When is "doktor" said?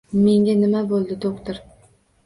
1.27-1.65